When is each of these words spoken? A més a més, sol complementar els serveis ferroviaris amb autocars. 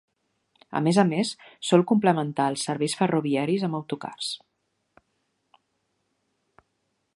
A 0.77 0.79
més 0.85 0.97
a 1.01 1.03
més, 1.09 1.33
sol 1.71 1.83
complementar 1.91 2.47
els 2.53 2.63
serveis 2.69 2.97
ferroviaris 3.01 3.67
amb 3.67 3.79
autocars. 3.81 4.33